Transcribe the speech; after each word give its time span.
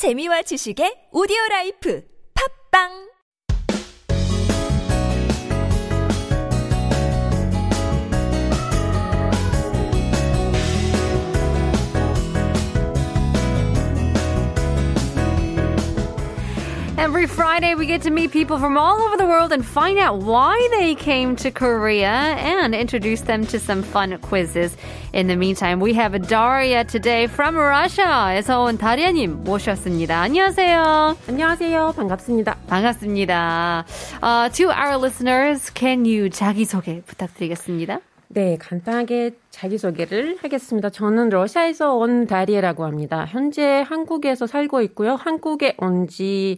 재미와 0.00 0.40
지식의 0.48 1.12
오디오 1.12 1.36
라이프. 1.50 2.00
팝빵 2.32 3.09
Every 16.99 17.27
Friday, 17.27 17.75
we 17.75 17.85
get 17.85 18.01
to 18.03 18.09
meet 18.09 18.31
people 18.31 18.57
from 18.57 18.77
all 18.77 19.01
over 19.01 19.17
the 19.17 19.25
world 19.25 19.51
and 19.51 19.65
find 19.65 19.99
out 19.99 20.19
why 20.19 20.55
they 20.71 20.95
came 20.95 21.35
to 21.37 21.51
Korea 21.51 22.35
and 22.39 22.73
introduce 22.73 23.21
them 23.21 23.45
to 23.47 23.59
some 23.59 23.83
fun 23.83 24.17
quizzes. 24.19 24.77
In 25.11 25.27
the 25.27 25.35
meantime, 25.35 25.79
we 25.79 25.93
have 25.93 26.15
Daria 26.27 26.83
today 26.85 27.27
from 27.27 27.55
Russia에서 27.55 28.63
온 28.63 28.77
다리아님 28.77 29.43
모셨습니다. 29.43 30.21
안녕하세요. 30.21 31.17
안녕하세요. 31.27 31.93
반갑습니다. 31.95 32.55
반갑습니다. 32.67 33.85
Uh, 34.23 34.49
to 34.49 34.71
our 34.71 34.97
listeners, 34.97 35.69
can 35.73 36.05
you 36.05 36.29
자기소개 36.29 37.01
부탁드리겠습니다. 37.05 37.99
네, 38.32 38.56
간단하게 38.60 39.32
자기소개를 39.50 40.38
하겠습니다. 40.40 40.88
저는 40.88 41.30
러시아에서 41.30 41.94
온 41.96 42.28
다리에라고 42.28 42.84
합니다. 42.84 43.24
현재 43.28 43.84
한국에서 43.88 44.46
살고 44.46 44.82
있고요. 44.82 45.16
한국에 45.16 45.74
온지 45.78 46.56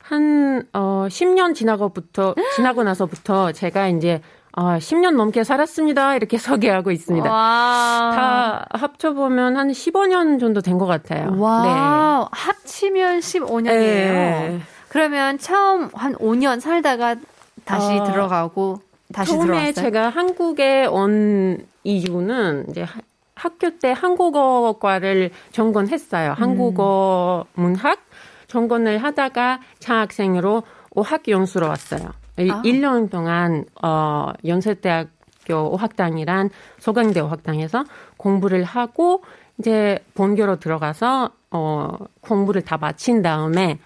한, 0.00 0.62
어, 0.72 1.06
10년 1.10 1.54
지나고부터, 1.56 2.34
지나고 2.54 2.84
나서부터 2.84 3.50
제가 3.52 3.88
이제, 3.88 4.22
어, 4.56 4.78
10년 4.78 5.16
넘게 5.16 5.42
살았습니다. 5.44 6.14
이렇게 6.14 6.38
소개하고 6.38 6.92
있습니다. 6.92 7.28
와. 7.30 8.10
다 8.14 8.66
합쳐보면 8.78 9.56
한 9.56 9.68
15년 9.70 10.38
정도 10.38 10.60
된 10.60 10.78
것 10.78 10.86
같아요. 10.86 11.34
와. 11.38 12.28
합치면 12.30 13.18
15년이에요. 13.18 13.68
네. 13.68 14.60
그러면 14.88 15.36
처음 15.38 15.90
한 15.92 16.14
5년 16.14 16.60
살다가 16.60 17.16
다시 17.64 17.92
어, 17.98 18.04
들어가고 18.04 18.80
다시 19.12 19.32
처음에 19.32 19.46
들어왔어요. 19.46 19.72
제가 19.72 20.08
한국에 20.10 20.86
온 20.86 21.66
이유는 21.84 22.66
이제 22.70 22.82
하- 22.82 23.00
학교 23.34 23.78
때 23.78 23.92
한국어과를 23.92 25.30
전공했어요. 25.52 26.32
한국어 26.32 27.44
문학 27.54 28.00
전공을 28.48 28.98
하다가 29.02 29.60
장학생으로 29.78 30.62
어학연수로 30.94 31.68
왔어요. 31.68 32.08
아. 32.50 32.62
1년 32.62 33.10
동안 33.10 33.64
어 33.82 34.32
연세대학교 34.44 35.54
어학당이란 35.74 36.50
소강대 36.78 37.20
어학당에서 37.20 37.84
공부를 38.16 38.64
하고 38.64 39.22
이제 39.58 39.98
본교로 40.14 40.56
들어가서 40.56 41.30
어 41.50 41.96
공부를 42.20 42.62
다 42.62 42.76
마친 42.78 43.22
다음에 43.22 43.78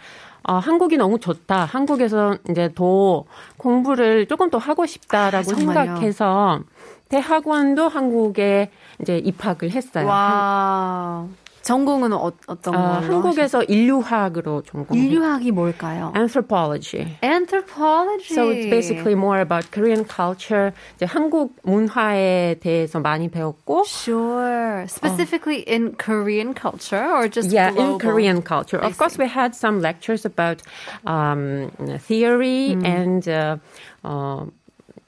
어, 0.44 0.54
한국이 0.54 0.96
너무 0.96 1.18
좋다. 1.18 1.64
한국에서 1.64 2.36
이제 2.50 2.70
더 2.74 3.24
공부를 3.56 4.26
조금 4.26 4.50
더 4.50 4.58
하고 4.58 4.86
싶다라고 4.86 5.52
아? 5.52 5.54
생각해서 5.54 6.60
대학원도 7.08 7.88
한국에 7.88 8.70
이제 9.00 9.18
입학을 9.18 9.70
했어요. 9.70 10.06
와. 10.06 11.26
전공은 11.62 12.12
어, 12.12 12.32
어떤 12.46 12.74
어? 12.74 12.78
한국에서 13.00 13.62
인류학으로 13.62 14.62
전공. 14.62 14.98
인류학이 14.98 15.52
뭘까요? 15.52 16.12
anthropology. 16.16 17.16
Anthropology. 17.22 18.34
So 18.34 18.50
it's 18.50 18.66
basically 18.68 19.14
more 19.14 19.40
about 19.40 19.70
Korean 19.70 20.04
culture. 20.04 20.72
이제 20.96 21.06
한국 21.06 21.54
문화에 21.62 22.56
대해서 22.60 22.98
많이 23.00 23.28
배웠고 23.30 23.84
Sure. 23.86 24.84
Specifically 24.88 25.62
in 25.68 25.94
Korean 25.96 26.52
culture 26.54 27.06
or 27.14 27.28
just 27.28 27.50
yeah, 27.52 27.70
global? 27.70 27.92
in 27.94 27.98
Korean 28.00 28.42
culture. 28.42 28.82
I 28.82 28.88
Of 28.88 28.98
course, 28.98 29.14
see. 29.14 29.22
we 29.22 29.28
had 29.28 29.54
some 29.54 29.80
lectures 29.80 30.24
about 30.24 30.62
um, 31.06 31.70
theory 32.08 32.74
Mm. 32.74 32.84
and 32.84 33.28
uh, 33.28 33.56
어, 34.02 34.46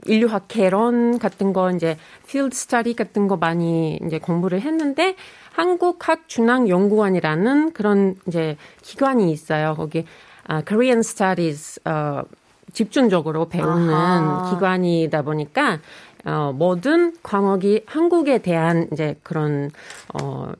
인류학 0.06 0.48
개론 0.48 1.18
같은 1.18 1.52
거 1.52 1.70
이제 1.70 1.96
field 2.26 2.54
study 2.54 2.94
같은 2.94 3.26
거 3.26 3.36
많이 3.36 3.98
이제 4.06 4.18
공부를 4.18 4.60
했는데 4.60 5.16
한국학준학연구원이라는 5.54 7.72
그런 7.72 8.16
이제 8.26 8.56
기관이 8.82 9.30
있어요. 9.32 9.74
거기 9.76 10.04
아, 10.46 10.62
Korean 10.62 10.98
Studies 11.00 11.80
어, 11.84 12.22
집중적으로 12.72 13.48
배우는 13.48 13.94
아하. 13.94 14.50
기관이다 14.50 15.22
보니까 15.22 15.78
어, 16.24 16.52
모든 16.54 17.12
과목이 17.22 17.82
한국에 17.86 18.38
대한 18.38 18.88
이제 18.92 19.16
그런 19.22 19.70
어 20.14 20.52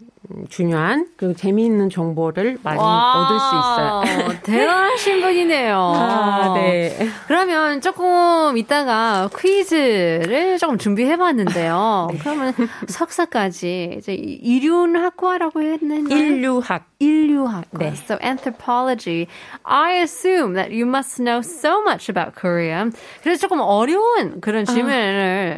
중요한 0.49 1.07
그리고 1.17 1.35
재미있는 1.35 1.91
정보를 1.91 2.59
많이 2.63 2.81
얻을 2.81 3.39
수 3.39 3.47
있어요. 3.57 4.41
대단하신 4.43 5.21
분이네요. 5.21 5.77
아, 5.77 6.55
네. 6.55 7.09
그러면 7.27 7.81
조금 7.83 8.57
이따가 8.57 9.29
퀴즈를 9.39 10.57
조금 10.59 10.79
준비해봤는데요. 10.79 12.09
그러면 12.21 12.55
석사까지 12.89 13.97
이제 13.99 14.15
이륜학과라고 14.15 15.63
했는데 15.63 16.15
인류학. 16.15 16.87
인류학과. 16.99 17.79
네. 17.79 17.93
So 17.93 18.17
anthropology. 18.23 19.27
I 19.65 20.01
assume 20.01 20.55
that 20.55 20.73
you 20.73 20.87
must 20.87 21.21
know 21.23 21.41
so 21.41 21.83
much 21.83 22.09
about 22.09 22.35
Korea. 22.35 22.91
그래서 23.23 23.41
조금 23.41 23.61
어려운 23.61 24.41
그런 24.41 24.65
질문을 24.65 25.54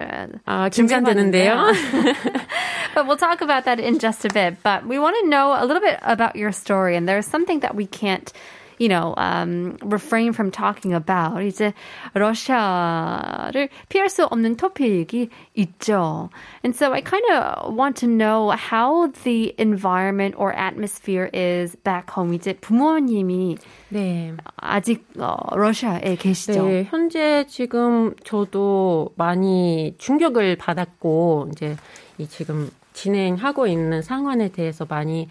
아, 0.46 0.70
긴장되는데요. 0.70 1.74
but 2.94 3.08
we'll 3.08 3.18
talk 3.18 3.42
about 3.42 3.66
that 3.66 3.80
in 3.80 4.00
just 4.00 4.26
a 4.26 4.30
bit. 4.30 4.62
But 4.64 4.86
we 4.86 5.00
want 5.00 5.16
to 5.22 5.30
know 5.30 5.56
a 5.58 5.66
little 5.66 5.82
bit 5.82 6.00
about 6.02 6.36
your 6.36 6.52
story, 6.52 6.96
and 6.96 7.08
there's 7.08 7.26
something 7.26 7.60
that 7.62 7.76
we 7.76 7.86
can't, 7.86 8.32
you 8.79 8.89
know, 8.89 9.15
um, 9.17 9.77
refrain 9.83 10.33
from 10.33 10.51
talking 10.51 10.95
about. 10.95 11.43
이제 11.43 11.73
러시아를 12.15 13.69
피할 13.89 14.09
수 14.09 14.25
없는 14.27 14.57
토픽이 14.57 15.29
있죠. 15.57 16.31
And 16.65 16.75
so 16.75 16.93
I 16.93 17.01
kind 17.01 17.25
of 17.31 17.75
want 17.75 17.97
to 18.01 18.07
know 18.07 18.51
how 18.51 19.09
the 19.25 19.55
environment 19.59 20.35
or 20.37 20.53
atmosphere 20.53 21.31
is 21.33 21.77
back 21.77 22.11
home. 22.11 22.35
이제 22.35 22.55
부모님이 22.55 23.59
네. 23.89 24.35
아직 24.57 25.07
어, 25.19 25.37
러시아에 25.55 26.17
계시죠. 26.17 26.67
네, 26.67 26.85
현재 26.85 27.45
지금 27.49 28.15
저도 28.25 29.13
많이 29.17 29.95
충격을 29.99 30.57
받았고 30.57 31.51
이제 31.53 31.77
이 32.19 32.27
지금 32.27 32.71
진행하고 32.93 33.67
있는 33.67 34.03
상황에 34.03 34.49
대해서 34.49 34.87
많이 34.89 35.29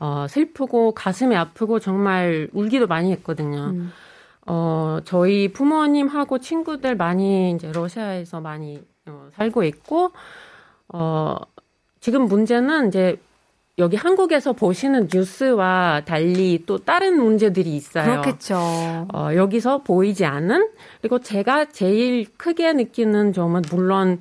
어 0.00 0.26
슬프고 0.28 0.92
가슴이 0.92 1.34
아프고 1.34 1.80
정말 1.80 2.48
울기도 2.52 2.86
많이 2.86 3.10
했거든요. 3.12 3.74
어 4.46 4.98
저희 5.04 5.52
부모님하고 5.52 6.38
친구들 6.38 6.96
많이 6.96 7.50
이제 7.52 7.70
러시아에서 7.72 8.40
많이 8.40 8.80
어, 9.06 9.28
살고 9.34 9.64
있고 9.64 10.12
어 10.88 11.36
지금 12.00 12.22
문제는 12.26 12.88
이제 12.88 13.18
여기 13.78 13.96
한국에서 13.96 14.52
보시는 14.52 15.08
뉴스와 15.12 16.02
달리 16.04 16.64
또 16.66 16.78
다른 16.78 17.22
문제들이 17.22 17.76
있어요. 17.76 18.04
그렇겠죠. 18.22 18.56
어, 19.12 19.30
여기서 19.34 19.82
보이지 19.82 20.24
않은 20.24 20.70
그리고 21.00 21.20
제가 21.20 21.66
제일 21.66 22.26
크게 22.36 22.72
느끼는 22.72 23.32
점은 23.32 23.62
물론 23.70 24.20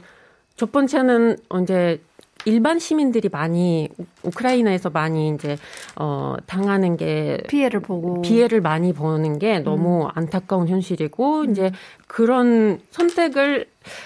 첫 0.55 0.71
번째는 0.71 1.38
이제 1.63 2.01
일반 2.46 2.80
시민들이 2.80 3.30
많이 3.30 3.90
우- 3.98 4.06
우크라이나에서 4.24 4.90
많이 4.90 5.30
이제 5.30 5.58
어 5.96 6.36
당하는 6.46 6.98
게 6.98 7.40
피해를 7.48 7.80
보고. 7.81 8.22
피해를 8.22 8.62
많이 8.62 8.94
보는 8.94 9.40
게 9.40 9.59
너무 9.59 10.08
안타까운 10.14 10.68
현실이고 10.68 11.46
이제 11.46 11.72
그런 12.08 12.80
선택을 12.92 13.66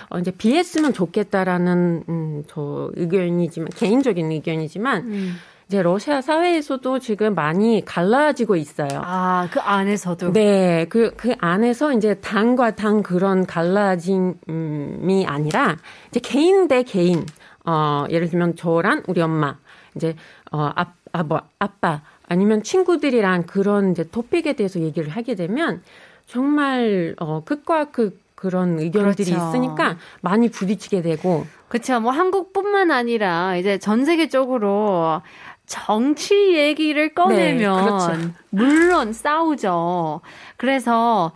어, 0.09 0.19
이제 0.19 0.31
비했으면 0.31 0.93
좋겠다라는 0.93 2.03
음, 2.09 2.43
저 2.47 2.89
의견이지만 2.95 3.69
개인적인 3.75 4.31
의견이지만 4.31 5.33
이제 5.67 5.81
러시아 5.81 6.19
사회에서도 6.21 6.99
지금 6.99 7.33
많이 7.33 7.81
갈라지고 7.85 8.57
있어요. 8.57 8.89
아, 9.05 9.47
그 9.51 9.59
안에서도? 9.61 10.33
네, 10.33 10.85
그, 10.89 11.13
그 11.15 11.33
안에서 11.39 11.93
이제 11.93 12.15
당과 12.15 12.75
당 12.75 13.01
그런 13.03 13.45
갈라짐이 13.45 15.25
아니라 15.25 15.77
이제 16.09 16.19
개인 16.21 16.67
대 16.67 16.83
개인, 16.83 17.25
어, 17.65 18.05
예를 18.09 18.29
들면 18.29 18.55
저랑 18.55 19.03
우리 19.07 19.21
엄마, 19.21 19.57
이제, 19.95 20.15
어, 20.51 20.71
아, 20.75 20.93
아버, 21.11 21.41
아빠, 21.59 22.01
아니면 22.27 22.63
친구들이랑 22.63 23.43
그런 23.43 23.91
이제 23.91 24.03
토픽에 24.09 24.53
대해서 24.53 24.79
얘기를 24.79 25.09
하게 25.09 25.35
되면 25.35 25.83
정말, 26.25 27.15
어, 27.19 27.43
극과 27.43 27.85
극 27.91 28.21
그런 28.41 28.79
의견들이 28.79 29.31
그렇죠. 29.31 29.49
있으니까 29.49 29.97
많이 30.21 30.49
부딪히게 30.49 31.03
되고, 31.03 31.45
그렇죠. 31.67 31.99
뭐 31.99 32.11
한국뿐만 32.11 32.89
아니라 32.89 33.55
이제 33.55 33.77
전 33.77 34.03
세계적으로 34.03 35.21
정치 35.67 36.57
얘기를 36.57 37.13
꺼내면 37.13 37.85
그렇죠. 37.85 38.31
물론 38.49 39.13
싸우죠. 39.13 40.21
그래서 40.57 41.31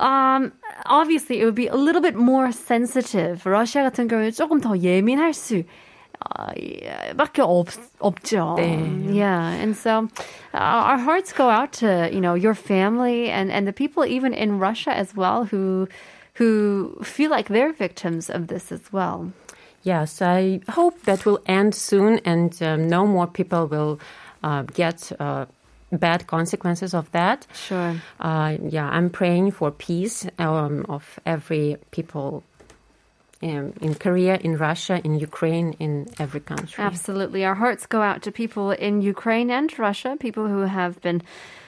um, 0.00 0.52
obviously 0.86 1.40
it 1.40 1.44
would 1.44 1.54
be 1.54 1.68
a 1.68 1.76
little 1.76 2.02
bit 2.02 2.16
more 2.16 2.52
sensitive. 2.52 3.42
러시아 3.44 3.82
같은 3.82 4.08
경우에 4.08 4.30
조금 4.30 4.60
더 4.60 4.76
예민할 4.78 5.32
수 5.32 5.64
밖에 7.16 7.42
없, 7.42 7.78
없죠. 8.00 8.56
네. 8.56 9.14
Yeah. 9.14 9.48
And 9.48 9.76
so 9.76 10.08
uh, 10.54 10.58
our 10.58 10.98
hearts 10.98 11.32
go 11.32 11.48
out 11.50 11.72
to, 11.80 12.08
you 12.12 12.20
know, 12.20 12.34
your 12.34 12.54
family 12.54 13.30
and, 13.30 13.50
and 13.50 13.66
the 13.66 13.72
people 13.72 14.04
even 14.04 14.32
in 14.32 14.58
Russia 14.58 14.96
as 14.96 15.14
well 15.14 15.44
who 15.44 15.88
who 16.34 16.98
feel 17.02 17.30
like 17.30 17.48
they're 17.48 17.72
victims 17.72 18.28
of 18.28 18.48
this 18.48 18.70
as 18.70 18.92
well. 18.92 19.32
Yes, 19.82 20.20
I 20.20 20.60
hope 20.68 21.02
that 21.04 21.24
will 21.24 21.40
end 21.46 21.74
soon 21.74 22.18
and 22.24 22.60
um, 22.62 22.88
no 22.88 23.06
more 23.06 23.26
people 23.26 23.66
will 23.66 24.00
uh, 24.42 24.62
get 24.74 25.12
uh, 25.18 25.46
bad 25.91 26.27
consequences 26.27 26.93
of 26.93 27.11
that. 27.11 27.45
Sure. 27.53 27.95
Uh, 28.19 28.57
yeah, 28.69 28.89
I'm 28.89 29.09
praying 29.09 29.51
for 29.51 29.71
peace 29.71 30.27
um, 30.39 30.85
of 30.89 31.19
every 31.25 31.77
people 31.91 32.43
um, 33.43 33.73
in 33.81 33.95
Korea, 33.95 34.37
in 34.37 34.57
Russia, 34.57 35.01
in 35.03 35.19
Ukraine, 35.19 35.73
in 35.79 36.07
every 36.19 36.39
country. 36.39 36.83
Absolutely. 36.83 37.43
Our 37.43 37.55
hearts 37.55 37.85
go 37.85 38.01
out 38.01 38.21
to 38.23 38.31
people 38.31 38.71
in 38.71 39.01
Ukraine 39.01 39.49
and 39.49 39.77
Russia, 39.79 40.15
people 40.19 40.47
who 40.47 40.61
have 40.61 41.01
been 41.01 41.21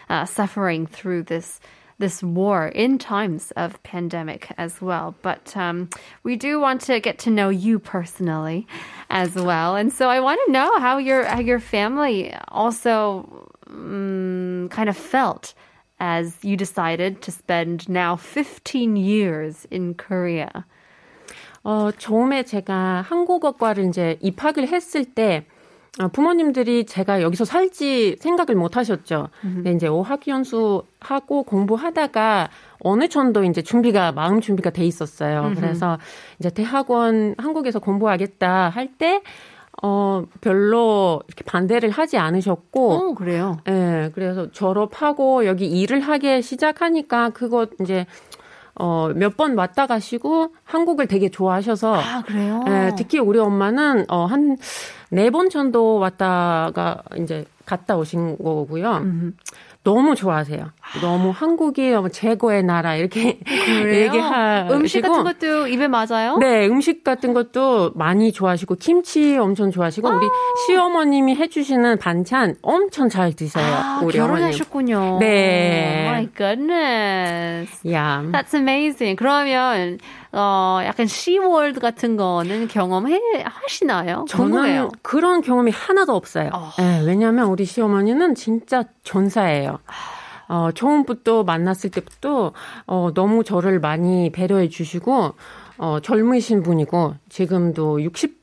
uh, 0.10 0.26
suffering 0.26 0.86
through 0.88 1.24
this 1.24 1.60
this 2.00 2.24
war 2.24 2.68
in 2.68 2.98
times 2.98 3.52
of 3.56 3.82
pandemic 3.84 4.52
as 4.58 4.82
well. 4.82 5.16
But 5.22 5.56
um, 5.56 5.90
we 6.24 6.36
do 6.36 6.60
want 6.60 6.82
to 6.82 7.00
get 7.00 7.20
to 7.20 7.30
know 7.30 7.50
you 7.50 7.80
personally 7.80 8.68
as 9.10 9.36
well, 9.36 9.76
and 9.76 9.94
so 9.94 10.10
I 10.10 10.20
want 10.20 10.42
to 10.46 10.52
know 10.52 10.80
how 10.80 10.98
your 10.98 11.24
how 11.24 11.40
your 11.40 11.60
family 11.60 12.36
also 12.50 13.53
um, 13.74 14.70
kind 14.70 14.90
of 14.90 14.98
felt 14.98 15.54
as 16.00 16.38
you 16.44 16.56
decided 16.58 17.22
to 17.22 17.32
spend 17.32 17.90
now 17.90 18.16
15 18.16 18.96
years 18.96 19.68
in 19.72 19.96
Korea. 19.96 20.52
어, 21.64 21.92
처음에 21.98 22.44
제가 22.44 23.06
한국어과를 23.08 23.86
이제 23.86 24.18
입학을 24.22 24.68
했을 24.68 25.06
때 25.06 25.46
어, 26.00 26.08
부모님들이 26.08 26.86
제가 26.86 27.22
여기서 27.22 27.46
살지 27.46 28.18
생각을 28.20 28.56
못 28.56 28.78
하셨죠. 28.78 29.30
근데 29.42 29.72
이제 29.74 29.88
어학연수 29.88 30.84
하고 31.00 31.44
공부하다가 31.44 32.50
어느 32.80 33.08
정도 33.08 33.44
이제 33.44 33.62
준비가, 33.62 34.12
마음 34.12 34.42
준비가 34.42 34.72
돼 34.72 34.84
있었어요. 34.86 35.44
그래서 35.56 36.00
이제 36.40 36.50
대학원 36.50 37.36
한국에서 37.38 37.80
공부하겠다 37.80 38.70
할 38.70 38.88
때, 38.98 39.22
어, 39.82 40.24
별로 40.42 41.22
이렇게 41.28 41.44
반대를 41.44 41.90
하지 41.90 42.18
않으셨고, 42.18 42.92
어, 42.92 43.14
그래요. 43.16 43.58
예, 43.68 44.12
그래서 44.14 44.52
졸업하고 44.52 45.46
여기 45.46 45.66
일을 45.68 46.00
하게 46.02 46.42
시작하니까 46.42 47.30
그거 47.32 47.68
이제 47.82 48.06
어, 48.76 49.10
몇 49.16 49.36
번 49.38 49.56
왔다 49.58 49.86
가시고 49.88 50.54
한국을 50.64 51.08
되게 51.08 51.30
좋아하셔서 51.30 51.96
아, 51.96 52.24
그래요? 52.26 52.64
예, 52.68 52.92
특히 52.96 53.20
우리 53.20 53.40
엄마는 53.40 54.06
어, 54.10 54.26
한 54.26 54.58
네 55.12 55.30
번 55.30 55.50
정도 55.52 56.00
왔다가 56.00 57.04
이제 57.20 57.46
갔다 57.68 57.96
오신 57.98 58.38
거고요. 58.40 59.02
너무 59.84 60.16
좋아하세요. 60.16 60.72
너무 61.02 61.32
한국이 61.32 61.92
너무 61.92 62.10
최고의 62.10 62.64
나라 62.64 62.96
이렇게? 62.96 63.40
얘기하시고 63.46 64.74
음식 64.76 65.02
같은 65.02 65.24
것도 65.24 65.68
입에 65.68 65.88
맞아요? 65.90 66.38
네, 66.38 66.66
음식 66.68 67.04
같은 67.04 67.34
것도 67.34 67.92
많이 67.96 68.32
좋아하시고 68.32 68.76
김치 68.76 69.38
엄청 69.38 69.72
좋아하시고 69.72 70.08
우리 70.08 70.28
시어머님이 70.66 71.36
해주시는 71.36 71.98
반찬 71.98 72.56
엄청 72.62 73.10
잘 73.10 73.34
드세요. 73.34 73.66
아, 73.66 74.02
우리 74.04 74.18
어머님. 74.20 74.38
결혼하셨군요. 74.38 75.18
네. 75.20 76.06
My 76.08 76.30
goodness. 76.36 77.92
야, 77.92 78.24
That's 78.32 78.54
amazing. 78.56 79.18
그러면 79.18 79.98
어 80.36 80.80
약간 80.84 81.06
시월드 81.06 81.80
같은 81.80 82.18
거는 82.18 82.68
경험해 82.68 83.44
하시나요? 83.46 84.26
궁금해요. 84.32 84.90
그런 85.04 85.42
경험이 85.42 85.72
하나도 85.72 86.16
없어요. 86.16 86.50
어. 86.54 86.72
네, 86.80 87.04
왜냐하면 87.06 87.48
우리 87.48 87.66
시어머니는 87.66 88.34
진짜 88.36 88.84
전사예요. 89.04 89.78
어, 90.50 90.70
처음부터 90.74 91.44
만났을 91.44 91.92
때부터 91.92 92.52
어, 92.88 93.12
너무 93.14 93.44
저를 93.44 93.80
많이 93.80 94.32
배려해 94.32 94.70
주시고 94.70 95.34
어, 95.78 96.00
젊으신 96.02 96.64
분이고 96.64 97.16
지금도 97.30 98.02
60 98.04 98.42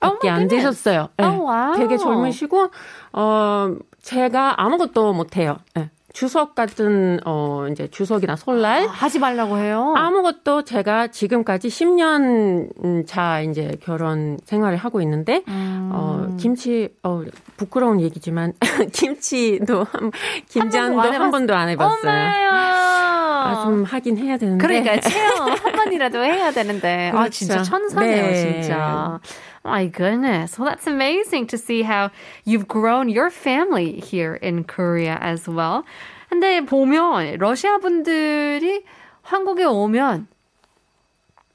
밖에 0.00 0.28
Oh 0.28 0.28
my 0.28 0.42
안. 0.42 0.48
되셨어요. 0.48 1.08
네, 1.16 1.24
Oh, 1.26 1.42
wow. 1.50 1.74
되게 1.76 1.96
젊으시고 1.96 2.70
어, 3.14 3.74
제가 4.02 4.62
아무것도 4.62 5.14
못 5.14 5.36
해요. 5.38 5.56
네, 5.74 5.88
추석 6.14 6.54
같은 6.54 7.18
어, 7.26 7.66
이제 7.72 7.88
추석이나 7.88 8.36
설날 8.36 8.84
아, 8.84 8.86
하지 8.86 9.18
말라고 9.18 9.58
해요. 9.58 9.94
아무것도 9.96 10.62
제가 10.62 11.08
지금까지 11.08 11.66
10년 11.68 13.04
차 13.06 13.40
이제 13.40 13.76
결혼 13.82 14.38
생활을 14.44 14.76
하고 14.78 15.02
있는데 15.02 15.42
음. 15.48 15.90
어 15.92 16.28
김치 16.38 16.88
어 17.02 17.22
부끄러운 17.56 18.00
얘기지만 18.00 18.52
김치도 18.94 19.84
한 19.90 20.12
김장도 20.48 21.00
안 21.00 21.12
한, 21.14 21.20
해봤- 21.20 21.30
번도 21.32 21.54
안 21.54 21.68
해봤어요. 21.70 22.12
아, 22.52 23.62
좀 23.64 23.82
하긴 23.82 24.16
해야 24.16 24.38
되는데. 24.38 24.64
그러니까 24.64 25.00
체험 25.00 25.50
한 25.50 25.72
번이라도 25.72 26.22
해야 26.24 26.52
되는데 26.52 27.08
아 27.12 27.18
그렇죠. 27.18 27.30
진짜 27.30 27.62
천사네요 27.64 28.22
네. 28.26 28.34
진짜. 28.62 29.18
My 29.64 29.86
goodness. 29.86 30.58
Well, 30.58 30.68
that's 30.68 30.86
amazing 30.86 31.46
to 31.48 31.56
see 31.56 31.82
how 31.82 32.10
you've 32.44 32.68
grown 32.68 33.08
your 33.08 33.30
family 33.30 33.98
here 33.98 34.34
in 34.34 34.64
Korea 34.64 35.16
as 35.22 35.48
well. 35.48 35.84
근데 36.28 36.60
보면 36.60 37.38
러시아 37.38 37.78
분들이 37.78 38.84
한국에 39.22 39.64
오면 39.64 40.26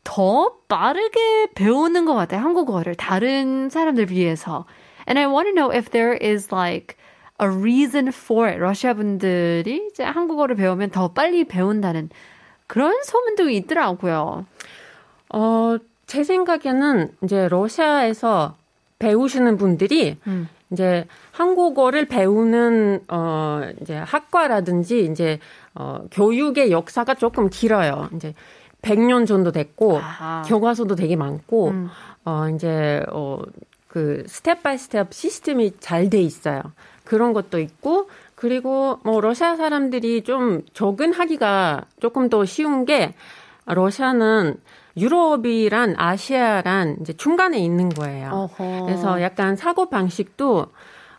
더 0.04 0.56
빠르게 0.68 1.50
배우는 1.54 2.06
것 2.06 2.16
같아요. 2.16 2.42
한국어를 2.42 2.96
다른 2.96 3.70
사람들 3.70 4.08
비해서. 4.08 4.66
And 5.08 5.20
I 5.20 5.28
want 5.28 5.48
to 5.48 5.54
know 5.54 5.70
if 5.72 5.92
there 5.92 6.14
is 6.14 6.52
like 6.52 6.98
a 7.40 7.48
reason 7.48 8.08
for 8.08 8.48
it. 8.48 8.58
러시아 8.60 8.96
분들이 8.96 9.88
이제 9.92 10.04
한국어를 10.04 10.56
배우면 10.56 10.90
더 10.90 11.10
빨리 11.10 11.44
배운다는 11.44 12.10
그런 12.66 13.04
소문도 13.04 13.52
있더라고요. 13.52 14.46
어, 15.30 15.78
제 16.10 16.24
생각에는 16.24 17.12
이제 17.24 17.48
러시아에서 17.48 18.56
배우시는 18.98 19.58
분들이 19.58 20.18
음. 20.26 20.50
이제 20.72 21.06
한국어를 21.32 22.06
배우는 22.06 23.02
어 23.10 23.62
이제 23.80 23.96
학과라든지 23.96 25.06
이제 25.06 25.40
어 25.76 26.02
교육의 26.10 26.72
역사가 26.72 27.14
조금 27.14 27.48
길어요. 27.48 28.10
이제 28.16 28.34
100년 28.82 29.28
정도 29.28 29.52
됐고 29.52 29.98
아하. 30.00 30.42
교과서도 30.48 30.96
되게 30.96 31.16
많고 31.16 31.68
음. 31.70 31.90
어 32.26 32.50
이제 32.56 33.04
어그 33.12 34.24
step 34.28 34.64
by 34.64 34.80
step 34.80 35.14
시스템이 35.14 35.74
잘 35.80 36.10
돼 36.10 36.20
있어요. 36.24 36.64
그런 37.04 37.34
것도 37.34 37.60
있고 37.60 38.10
그리고 38.34 38.98
뭐 39.04 39.22
러시아 39.22 39.56
사람들이 39.58 40.24
좀 40.24 40.64
적응하기가 40.74 41.86
조금 42.00 42.30
더 42.30 42.46
쉬운 42.46 42.86
게 42.86 43.14
러시아는 43.74 44.60
유럽이란 44.98 45.96
아시아란 45.98 46.98
이제 47.02 47.14
중간에 47.14 47.60
있는 47.60 47.90
거예요. 47.90 48.30
어허. 48.32 48.86
그래서 48.86 49.22
약간 49.22 49.56
사고 49.56 49.90
방식도 49.90 50.68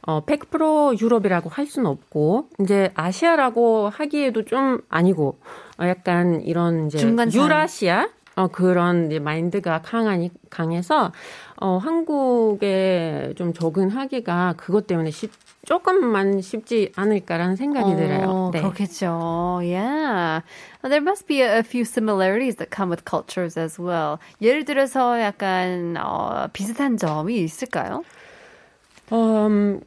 어, 0.02 0.25
100% 0.25 1.00
유럽이라고 1.00 1.50
할 1.50 1.66
수는 1.66 1.90
없고, 1.90 2.49
이제 2.61 2.90
아시아라고 2.95 3.90
하기에도 3.90 4.45
좀 4.45 4.80
아니고, 4.88 5.38
어, 5.78 5.87
약간 5.87 6.40
이런 6.40 6.87
이제 6.87 6.99
중간산. 6.99 7.40
유라시아? 7.40 8.09
어, 8.37 8.49
그런 8.49 9.07
이제 9.07 9.19
마인드가 9.19 9.83
강하니, 9.83 10.30
강해서, 10.49 11.12
어, 11.61 11.76
한국에 11.76 13.35
좀 13.37 13.52
적응하기가 13.52 14.54
그것 14.57 14.87
때문에 14.87 15.11
쉽, 15.11 15.30
조금만 15.64 16.40
쉽지 16.40 16.90
않을까라는 16.97 17.57
생각이 17.57 17.95
들어요. 17.95 18.31
어, 18.31 18.50
그렇겠죠. 18.50 19.61
Yeah. 19.62 20.43
There 20.83 21.02
must 21.02 21.26
be 21.26 21.43
a, 21.43 21.59
a 21.59 21.62
few 21.62 21.85
similarities 21.85 22.57
that 22.57 22.75
come 22.75 22.90
with 22.90 23.05
cultures 23.05 23.59
as 23.59 23.81
well. 23.81 24.19
예를 24.40 24.64
들어서 24.64 25.21
약간 25.21 25.97
어, 25.99 26.49
비슷한 26.52 26.97
점이 26.97 27.37
있을까요? 27.38 28.02
어, 29.11 29.47
음, 29.47 29.81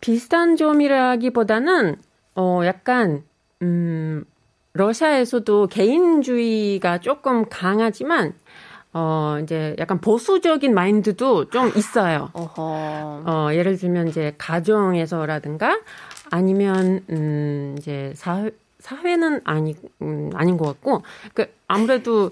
비슷한 0.00 0.56
점이라기보다는, 0.56 1.96
어, 2.34 2.60
약간, 2.64 3.24
음, 3.62 4.24
러시아에서도 4.74 5.68
개인주의가 5.68 6.98
조금 6.98 7.48
강하지만, 7.48 8.34
어, 8.92 9.38
이제 9.42 9.76
약간 9.78 10.00
보수적인 10.00 10.72
마인드도 10.74 11.50
좀 11.50 11.70
있어요. 11.76 12.30
어허. 12.32 13.22
어, 13.26 13.48
예를 13.52 13.76
들면 13.76 14.08
이제 14.08 14.34
가정에서라든가 14.38 15.80
아니면, 16.30 17.04
음, 17.10 17.76
이제 17.78 18.12
사회, 18.16 18.50
사회는 18.78 19.42
아니, 19.44 19.76
음, 20.02 20.30
아닌 20.34 20.56
것 20.56 20.66
같고, 20.66 21.02
그, 21.34 21.46
아무래도 21.68 22.30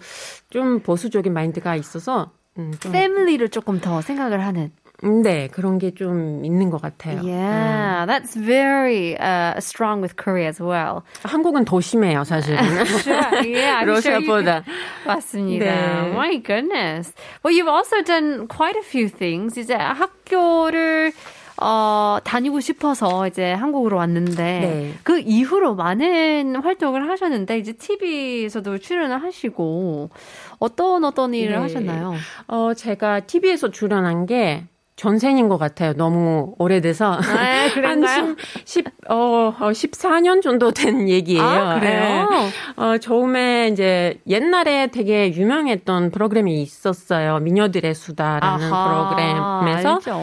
좀 0.51 0.81
보수적인 0.81 1.33
마인드가 1.33 1.77
있어서, 1.77 2.31
음, 2.59 2.73
좀 2.81 2.93
패밀리를 2.93 3.49
조금 3.51 3.81
더 3.81 4.01
생각을 4.01 4.45
하는. 4.45 4.73
네, 5.03 5.49
그런 5.49 5.79
게 5.79 5.91
좀 5.91 6.45
있는 6.45 6.71
것 6.71 6.81
같아요. 6.81 7.21
Yeah, 7.23 8.07
that's 8.07 8.35
very 8.35 9.17
uh, 9.19 9.59
strong 9.61 10.01
with 10.01 10.17
Korea 10.17 10.49
as 10.49 10.61
well. 10.63 11.03
한국은 11.25 11.65
더 11.65 11.81
심해요, 11.81 12.25
사실은. 12.25 12.59
Sure, 13.03 13.21
yeah, 13.45 13.83
I'm 13.83 14.01
sure 14.01 14.19
러시아보다. 14.21 14.63
could- 14.65 14.73
맞습니다. 15.07 15.65
네. 15.65 16.13
My 16.15 16.39
goodness. 16.43 17.13
Well, 17.43 17.53
you've 17.55 17.69
also 17.69 18.03
done 18.03 18.47
quite 18.49 18.77
a 18.77 18.83
few 18.83 19.09
things. 19.11 19.59
이제 19.59 19.75
학교를 19.75 21.13
어, 21.61 22.19
다니고 22.25 22.61
싶어서 22.61 23.27
이제 23.29 23.53
한국으로 23.53 23.97
왔는데 23.99 24.35
네. 24.43 24.95
그 25.05 25.21
이후로 25.21 25.75
많은 25.77 26.57
활동을 26.57 27.09
하셨는데 27.11 27.59
이제 27.59 27.73
TV에서도 27.73 28.79
출연을 28.79 29.23
하시고 29.23 30.11
어떤 30.59 31.05
어떤 31.05 31.33
일을 31.35 31.53
네. 31.57 31.59
하셨나요? 31.63 32.15
어, 32.49 32.75
제가 32.75 33.21
TV에서 33.21 33.71
출연한 33.71 34.27
게 34.27 34.65
전생인 34.97 35.49
것 35.49 35.59
같아요. 35.59 35.93
너무 35.95 36.55
오래돼서. 36.59 37.15
아, 37.15 37.69
그런가요? 37.75 38.17
한 38.17 38.37
10, 38.65 38.85
10, 38.85 38.85
어, 39.09 39.55
어, 39.59 39.71
14년 39.71 40.41
정도 40.41 40.71
된 40.71 41.09
얘기예요. 41.09 41.43
아, 41.43 41.79
그래요? 41.81 42.29
네. 42.31 42.51
어, 42.77 42.99
처음에 42.99 43.69
이제 43.73 44.21
옛날에 44.29 44.89
되게 44.89 45.33
유명했던 45.33 46.13
프로그램이 46.13 46.63
있었어요. 46.63 47.41
미녀들의 47.41 47.93
수다라는 47.95 48.69
프로그램에서 48.69 49.95
알죠. 49.97 50.21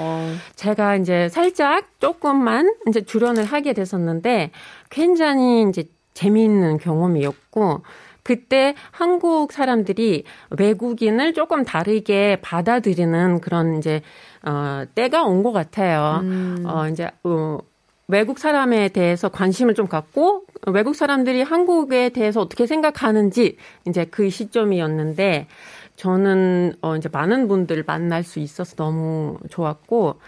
제가 0.56 0.96
이제 0.96 1.28
살짝 1.30 1.86
조금만 2.00 2.74
이제 2.88 3.02
출연을 3.02 3.44
하게 3.44 3.74
됐었는데 3.74 4.52
굉장히 4.90 5.66
이제 5.68 5.84
재미있는 6.14 6.78
경험이었고 6.78 7.84
그때 8.32 8.76
한국 8.92 9.52
사람들이 9.52 10.24
외국인을 10.52 11.34
조금 11.34 11.66
다르게 11.66 12.38
받아들이는 12.42 13.42
그런 13.42 13.78
이제 13.78 14.02
어 14.44 14.84
때가 14.96 15.24
온 15.26 15.44
것 15.44 15.52
같아요. 15.52 16.22
어 16.66 16.88
이제 16.88 17.10
어 17.26 17.58
외국 18.08 18.40
사람에 18.40 18.88
대해서 18.90 19.28
관심을 19.30 19.74
좀 19.74 19.88
갖고 19.88 20.44
외국 20.68 20.96
사람들이 20.96 21.42
한국에 21.42 22.10
대해서 22.10 22.40
어떻게 22.40 22.68
생각하는지 22.68 23.58
이제 23.86 24.06
그 24.06 24.30
시점이었는데 24.30 25.48
저는 25.98 26.76
어 26.82 26.96
이제 26.96 27.10
많은 27.12 27.50
분들을 27.50 27.84
만날 27.86 28.24
수 28.24 28.40
있어서 28.40 28.76
너무 28.78 29.38
좋았고 29.50 30.20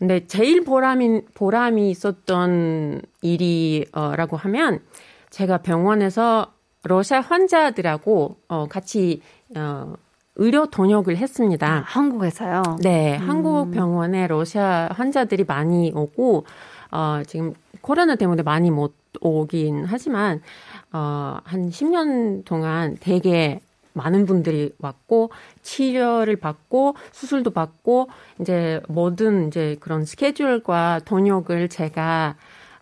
근데 0.00 0.26
제일 0.26 0.64
보람이 0.64 1.22
보람이 1.34 1.90
있었던 1.90 3.02
일이라고 3.22 4.36
하면 4.36 4.80
제가 5.30 5.58
병원에서 5.58 6.52
러시아 6.82 7.20
환자들하고 7.20 8.36
어 8.48 8.66
같이 8.68 9.20
어 9.56 9.94
의료 10.36 10.66
통역을 10.66 11.16
했습니다. 11.16 11.82
한국에서요. 11.86 12.62
네, 12.82 13.16
한국 13.16 13.70
병원에 13.72 14.26
러시아 14.26 14.88
환자들이 14.92 15.44
많이 15.44 15.92
오고 15.94 16.46
어 16.92 17.22
지금 17.26 17.52
코로나 17.82 18.14
때문에 18.16 18.42
많이 18.42 18.70
못 18.70 18.94
오긴 19.20 19.84
하지만 19.86 20.40
어 20.92 21.38
한 21.44 21.68
10년 21.70 22.44
동안 22.44 22.96
되게 23.00 23.60
많은 23.92 24.24
분들이 24.24 24.72
왔고 24.78 25.30
치료를 25.62 26.36
받고 26.36 26.94
수술도 27.10 27.50
받고 27.50 28.08
이제 28.40 28.80
모든 28.88 29.48
이제 29.48 29.76
그런 29.80 30.04
스케줄과 30.04 31.00
통역을 31.04 31.68
제가 31.68 32.36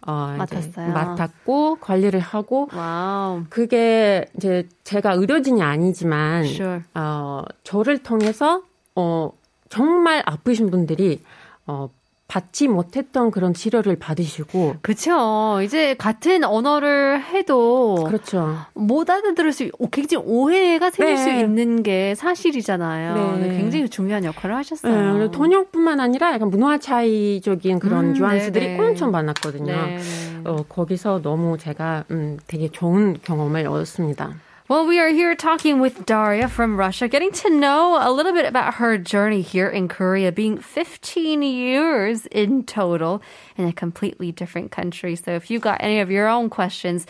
어 0.06 0.34
맡았어요. 0.38 0.92
맡았고 0.92 1.76
관리를 1.80 2.20
하고 2.20 2.68
wow. 2.74 3.42
그게 3.50 4.24
이제 4.36 4.68
제가 4.84 5.12
의료진이 5.14 5.60
아니지만 5.62 6.44
Sure. 6.44 6.82
어 6.94 7.42
저를 7.64 7.98
통해서 8.02 8.62
어 8.94 9.30
정말 9.68 10.22
아프신 10.24 10.70
분들이 10.70 11.22
어 11.66 11.90
받지 12.28 12.68
못했던 12.68 13.30
그런 13.30 13.54
치료를 13.54 13.96
받으시고 13.96 14.76
그쵸. 14.82 15.60
이제 15.64 15.94
같은 15.94 16.44
언어를 16.44 17.22
해도 17.22 18.04
그렇죠. 18.06 18.54
못 18.74 19.08
알아들을 19.08 19.50
수, 19.50 19.70
오- 19.78 19.88
굉장히 19.88 20.26
오해가 20.26 20.90
생길 20.90 21.14
네. 21.14 21.22
수 21.22 21.30
있는 21.30 21.82
게 21.82 22.14
사실이잖아요. 22.14 23.38
네. 23.38 23.48
네, 23.48 23.56
굉장히 23.56 23.88
중요한 23.88 24.24
역할을 24.26 24.54
하셨어요. 24.56 25.18
네, 25.18 25.30
통역뿐만 25.30 26.00
아니라 26.00 26.34
약간 26.34 26.50
문화 26.50 26.76
차이적인 26.76 27.78
그런 27.78 28.08
음, 28.08 28.12
뉘앙스들이 28.12 28.66
네네. 28.66 28.86
엄청 28.88 29.10
많았거든요. 29.10 29.72
네, 29.72 29.96
네. 29.96 30.40
어, 30.44 30.64
거기서 30.68 31.22
너무 31.22 31.56
제가 31.56 32.04
음, 32.10 32.36
되게 32.46 32.68
좋은 32.68 33.16
경험을 33.22 33.66
얻었습니다. 33.66 34.34
Well, 34.69 34.87
we 34.87 34.97
are 34.97 35.09
here 35.09 35.35
talking 35.35 35.81
with 35.81 36.05
Daria 36.05 36.47
from 36.47 36.77
Russia, 36.77 37.09
getting 37.09 37.33
to 37.43 37.49
know 37.49 37.99
a 38.01 38.09
little 38.09 38.31
bit 38.31 38.45
about 38.45 38.75
her 38.75 38.97
journey 38.97 39.41
here 39.41 39.67
in 39.67 39.89
Korea, 39.89 40.31
being 40.31 40.57
15 40.57 41.41
years 41.43 42.25
in 42.27 42.63
total 42.63 43.21
in 43.57 43.67
a 43.67 43.73
completely 43.73 44.31
different 44.31 44.71
country. 44.71 45.17
So 45.17 45.31
if 45.31 45.51
you 45.51 45.59
got 45.59 45.83
any 45.83 45.99
of 45.99 46.09
your 46.09 46.29
own 46.29 46.49
questions, 46.49 47.05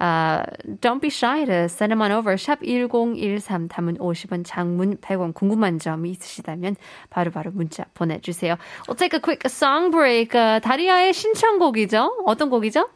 uh, 0.00 0.44
don't 0.80 1.00
be 1.00 1.10
shy 1.10 1.44
to 1.46 1.68
send 1.70 1.92
them 1.92 2.02
on 2.02 2.12
over. 2.12 2.36
샵 2.36 2.62
1013 2.62 3.68
담은 3.68 3.98
50원, 3.98 4.44
장문 4.44 4.98
100원 4.98 5.34
궁금한 5.34 5.78
점이 5.80 6.10
있으시다면 6.10 6.76
바로바로 7.10 7.50
문자 7.52 7.84
보내주세요. 7.94 8.58
We'll 8.86 8.98
take 8.98 9.14
a 9.14 9.20
quick 9.20 9.42
song 9.46 9.90
break. 9.90 10.38
어, 10.38 10.60
다리아의 10.60 11.12
신청곡이죠? 11.12 12.24
어떤 12.26 12.50
곡이죠? 12.50 12.86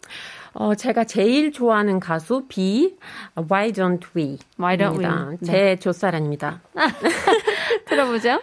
어, 0.60 0.74
제가 0.74 1.04
제일 1.04 1.52
좋아하는 1.52 2.00
가수 2.00 2.46
B, 2.48 2.98
Why 3.38 3.72
Don't 3.72 4.02
We? 4.16 4.40
Why 4.60 4.76
Don't 4.76 4.98
We? 4.98 5.06
입니다. 5.06 5.30
네. 5.40 5.46
제 5.46 5.76
조사란입니다. 5.76 6.62
들어보죠. 7.86 8.42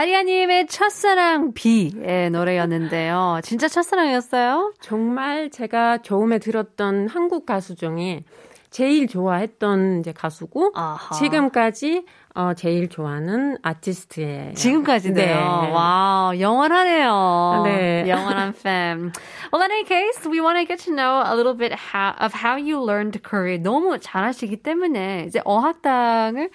다리아님의 0.00 0.66
첫사랑 0.68 1.52
비의 1.52 2.30
노래였는데요. 2.30 3.40
진짜 3.42 3.68
첫사랑이었어요? 3.68 4.72
정말 4.80 5.50
제가 5.50 5.98
처음에 5.98 6.38
들었던 6.38 7.06
한국 7.06 7.44
가수 7.44 7.74
중에 7.74 8.24
제일 8.70 9.08
좋아했던 9.08 10.00
이제 10.00 10.12
가수고 10.12 10.72
아하. 10.74 11.14
지금까지 11.16 12.06
어, 12.34 12.54
제일 12.54 12.88
좋아하는 12.88 13.58
아티스트예요. 13.60 14.54
지금까지도요. 14.54 15.26
네. 15.26 15.34
wow, 15.70 16.38
영원하네요. 16.40 17.62
네. 17.66 18.04
영원한 18.08 18.54
fan. 18.56 19.12
Well, 19.52 19.62
in 19.62 19.70
any 19.70 19.84
case, 19.84 20.24
we 20.24 20.40
want 20.40 20.56
to 20.56 20.64
get 20.64 20.82
to 20.84 20.94
know 20.94 21.20
a 21.26 21.36
little 21.36 21.52
bit 21.54 21.74
how, 21.74 22.14
of 22.18 22.32
how 22.32 22.56
you 22.56 22.80
learned 22.80 23.20
Korean. 23.22 23.62
너무 23.62 23.98
잘하시기 23.98 24.62
때문에 24.62 25.24
이제 25.26 25.42
어학당을 25.44 26.48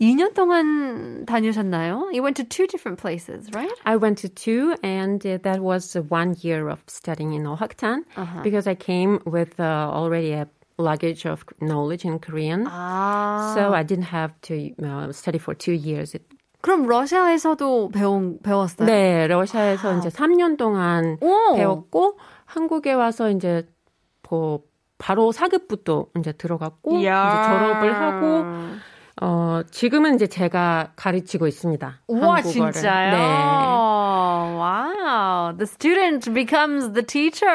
2년 0.00 0.34
동안 0.34 1.24
다니셨나요? 1.26 2.10
You 2.12 2.22
went 2.22 2.36
to 2.36 2.44
two 2.44 2.66
different 2.66 2.98
places, 2.98 3.48
right? 3.54 3.70
I 3.84 3.96
went 3.96 4.18
to 4.18 4.28
two, 4.28 4.74
and 4.82 5.24
uh, 5.24 5.38
that 5.42 5.60
was 5.60 5.94
uh, 5.96 6.02
one 6.08 6.34
year 6.42 6.68
of 6.68 6.80
studying 6.88 7.32
in 7.32 7.44
Ohaktan 7.44 8.02
Uh-huh. 8.16 8.42
because 8.42 8.66
I 8.66 8.74
came 8.74 9.20
with 9.24 9.58
uh, 9.60 9.64
already 9.92 10.32
a 10.32 10.48
luggage 10.78 11.24
of 11.26 11.44
knowledge 11.60 12.04
in 12.04 12.18
Korean. 12.18 12.66
아. 12.66 13.54
So 13.54 13.72
I 13.72 13.84
didn't 13.84 14.10
have 14.10 14.32
to 14.50 14.74
uh, 14.82 15.12
study 15.12 15.38
for 15.38 15.54
two 15.54 15.72
years. 15.72 16.14
It- 16.14 16.26
그럼 16.60 16.86
러시아에서도 16.88 17.90
배운, 17.92 18.38
배웠어요? 18.42 18.86
네, 18.88 19.26
러시아에서 19.28 19.98
이제 19.98 20.08
3년 20.08 20.56
동안 20.56 21.18
오. 21.20 21.54
배웠고 21.56 22.18
한국에 22.46 22.92
와서 22.94 23.30
이제 23.30 23.68
뭐 24.28 24.60
바로 24.98 25.30
사급부터 25.30 26.06
이제 26.18 26.32
들어갔고 26.32 26.98
이제 26.98 27.08
졸업을 27.10 27.94
하고 27.94 28.44
어 29.22 29.62
지금은 29.70 30.16
이제 30.16 30.26
제가 30.26 30.92
가르치고 30.96 31.46
있습니다. 31.46 32.00
와, 32.08 32.34
한국어를. 32.36 32.72
진짜요? 32.72 33.16
네. 33.16 33.84
Wow. 34.54 35.52
The 35.56 35.66
student 35.66 36.32
becomes 36.34 36.92
the 36.92 37.02
teacher. 37.02 37.46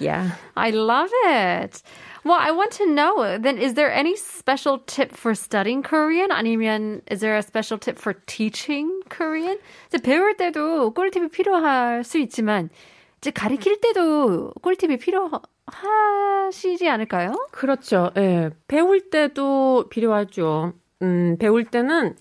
Yeah. 0.00 0.30
I 0.56 0.70
love 0.70 1.10
it. 1.26 1.82
Well, 2.24 2.38
I 2.38 2.50
want 2.52 2.72
to 2.78 2.86
know 2.86 3.38
then 3.38 3.58
is 3.58 3.74
there 3.74 3.92
any 3.92 4.16
special 4.16 4.78
tip 4.86 5.12
for 5.16 5.34
studying 5.34 5.82
Korean? 5.82 6.30
아니면 6.30 7.02
is 7.10 7.20
there 7.20 7.36
a 7.36 7.42
special 7.42 7.78
tip 7.78 7.98
for 7.98 8.14
teaching 8.26 8.90
Korean? 9.08 9.58
이제 9.88 9.98
배울 9.98 10.36
때도 10.36 10.92
꿀팁이 10.94 11.28
필요할 11.28 12.04
수 12.04 12.18
있지만 12.18 12.70
이제 13.18 13.30
가르칠 13.30 13.80
때도 13.80 14.52
꿀팁이 14.62 14.98
필요 14.98 15.30
하시지 15.72 16.88
않을까요? 16.88 17.32
그렇죠. 17.50 18.10
예. 18.16 18.50
배울 18.66 19.10
때도 19.10 19.88
필요하죠. 19.90 20.72
음, 21.02 21.36
배울 21.38 21.64
때는 21.64 22.16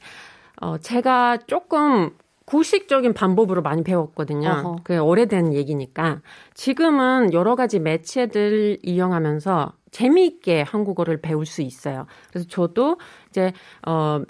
어 0.61 0.77
제가 0.77 1.37
조금 1.47 2.11
구식적인 2.45 3.13
방법으로 3.13 3.61
많이 3.61 3.83
배웠거든요. 3.83 4.49
어허. 4.49 4.75
그 4.83 4.97
오래된 4.99 5.53
얘기니까. 5.53 6.21
지금은 6.53 7.33
여러 7.33 7.55
가지 7.55 7.79
매체들 7.79 8.79
이용하면서 8.83 9.73
재미있게 9.91 10.61
한국어를 10.61 11.21
배울 11.21 11.45
수 11.45 11.61
있어요. 11.61 12.07
그래서 12.29 12.47
저도 12.47 12.97
이제 13.29 13.51
어 13.85 14.21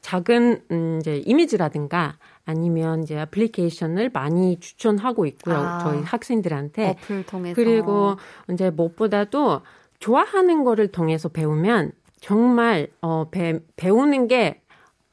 작은 0.00 0.62
음 0.70 0.98
이제 1.00 1.18
이미지라든가 1.26 2.16
아니면 2.46 3.02
이제 3.02 3.18
애플리케이션을 3.20 4.10
많이 4.12 4.58
추천하고 4.60 5.26
있고요. 5.26 5.56
아. 5.56 5.78
저희 5.82 6.00
학생들한테. 6.02 6.90
어플 6.90 7.26
통해서. 7.26 7.54
그리고 7.54 8.16
이제 8.50 8.70
무엇보다도 8.70 9.62
좋아하는 9.98 10.64
거를 10.64 10.88
통해서 10.88 11.28
배우면 11.28 11.92
정말 12.20 12.88
어 13.02 13.26
배, 13.30 13.58
배우는 13.76 14.28
게 14.28 14.62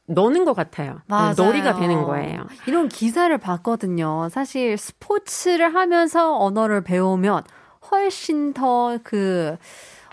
노는 0.05 0.45
것 0.45 0.53
같아요. 0.53 0.99
맞아요. 1.07 1.33
놀이가 1.37 1.75
되는 1.79 2.03
거예요. 2.03 2.45
이런 2.67 2.87
기사를 2.87 3.35
봤거든요. 3.37 4.29
사실 4.29 4.77
스포츠를 4.77 5.73
하면서 5.73 6.37
언어를 6.37 6.83
배우면 6.83 7.43
훨씬 7.91 8.53
더 8.53 8.97
그 9.03 9.57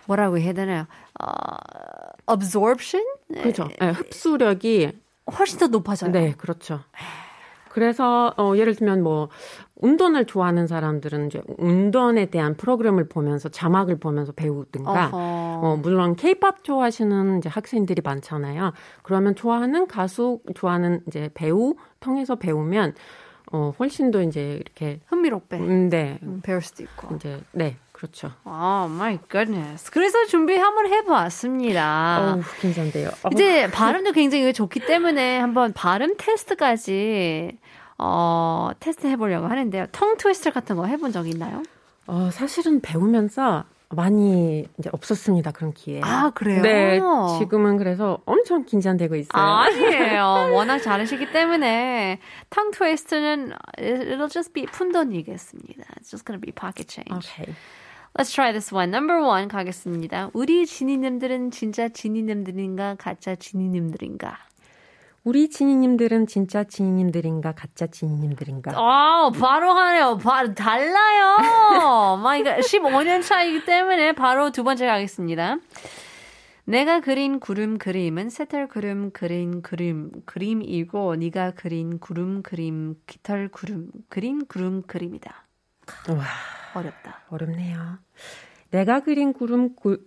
뭐라고 0.07 0.39
해야 0.39 0.53
되나요? 0.53 0.87
어, 1.23 1.33
absorption? 2.33 3.05
그렇죠. 3.35 3.69
네, 3.81 3.91
흡수력이 3.91 4.93
훨씬 5.31 5.59
더 5.59 5.67
높아져요. 5.69 6.11
네, 6.13 6.35
그렇죠. 6.37 6.81
그래서 7.71 8.35
어 8.37 8.55
예를 8.57 8.75
들면 8.75 9.03
뭐 9.03 9.29
운동을 9.77 10.27
좋아하는 10.27 10.67
사람들은 10.67 11.27
이제 11.29 11.41
운동에 11.57 12.27
대한 12.27 12.57
프로그램을 12.57 13.09
보면서 13.09 13.49
자막을 13.49 13.99
보면서 14.01 14.33
배우든가 14.33 15.07
어허. 15.07 15.17
어 15.63 15.79
물론 15.81 16.17
케이팝 16.17 16.65
좋아하시는 16.65 17.39
이제 17.39 17.49
학생들이 17.49 18.03
많잖아요. 18.03 18.73
그러면 19.03 19.37
좋아하는 19.37 19.87
가수, 19.87 20.41
좋아하는 20.55 21.03
이제 21.07 21.31
배우 21.35 21.75
통해서 22.01 22.35
배우면 22.35 22.95
어 23.53 23.73
훨씬 23.79 24.11
더 24.11 24.21
이제 24.23 24.55
이렇게 24.61 25.01
흥미롭게 25.07 25.57
음, 25.59 25.89
네. 25.91 26.19
음, 26.25 26.41
배울 26.43 26.61
수도 26.63 26.83
있고. 26.83 27.15
이제 27.15 27.41
네, 27.53 27.77
그렇죠. 28.01 28.33
아, 28.45 28.89
my 28.91 29.19
goodness. 29.31 29.91
그래서 29.91 30.25
준비 30.25 30.57
한번 30.57 30.87
해보았습니다. 30.87 32.35
어우, 32.35 32.43
긴장돼요. 32.59 33.09
어우. 33.09 33.15
아. 33.25 33.29
이제 33.33 33.71
발음도 33.71 34.13
굉장히 34.13 34.55
좋기 34.55 34.87
때문에 34.87 35.39
한번 35.39 35.75
발음 35.75 36.15
테스트까지 36.17 37.59
어, 37.99 38.71
테스트 38.81 39.07
해보려고 39.07 39.49
하는데요. 39.49 39.89
tongue 39.93 40.17
twist 40.17 40.51
같은 40.51 40.77
거 40.77 40.87
해본 40.87 41.13
적 41.13 41.29
있나요? 41.29 41.63
어, 42.07 42.31
사실은 42.33 42.81
배우면서 42.81 43.65
많이 43.91 44.67
이제 44.79 44.89
없었습니다. 44.91 45.51
그런 45.51 45.75
기회. 45.75 46.01
아, 46.03 46.31
그래요? 46.35 46.63
네, 46.63 47.01
지금은 47.39 47.77
그래서 47.77 48.21
엄청 48.25 48.65
긴장되고 48.65 49.15
있어요. 49.17 49.43
아니에요. 49.43 50.55
워낙 50.55 50.79
잘하시기 50.79 51.33
때문에 51.33 52.19
tongue 52.49 52.71
twist는 52.71 53.53
it'll 53.77 54.31
just 54.31 54.55
be 54.55 54.65
푼돈이겠습니다. 54.65 55.85
It's 56.01 56.11
just 56.11 56.25
gonna 56.25 56.41
be 56.41 56.51
pocket 56.53 56.91
change. 56.91 57.15
오케이. 57.15 57.55
Let's 58.19 58.33
try 58.35 58.53
this 58.53 58.75
one. 58.75 58.89
Number 58.95 59.23
one 59.23 59.49
가겠습니다. 59.49 60.31
우리 60.33 60.67
지니님들은 60.67 61.53
진짜 61.53 61.89
지니님들인가 61.89 62.97
가짜 62.99 63.37
지니님들인가? 63.37 64.37
우리 65.23 65.49
지니님들은 65.51 66.27
진짜 66.27 66.65
지니님들인가 66.65 67.53
가짜 67.53 67.87
지니님들인가? 67.87 68.73
아, 68.75 69.31
바로 69.39 69.73
하네요. 69.73 70.17
바로 70.19 70.55
달라요. 70.55 72.17
My 72.23 72.43
god. 72.43 72.57
15년 72.59 73.23
차이기 73.23 73.65
때문에 73.65 74.13
바로 74.13 74.51
두 74.51 74.65
번째 74.65 74.87
가겠습니다. 74.87 75.59
내가 76.65 77.01
그린 77.01 77.39
구름 77.39 77.79
그림은 77.79 78.31
새털 78.31 78.67
구름 78.69 79.11
그린 79.11 79.61
그림 79.61 80.11
그림이고 80.25 81.17
네가 81.17 81.53
그린 81.53 81.99
구름 81.99 82.43
그림 82.43 82.95
깃털 83.07 83.49
구름 83.49 83.91
그린 84.09 84.47
구름 84.47 84.83
그림이다. 84.83 85.47
와, 86.11 86.25
어렵다. 86.75 87.23
어렵네요. 87.29 87.99
내가 88.71 89.01
그린 89.01 89.33
구름 89.33 89.75
구 89.75 89.99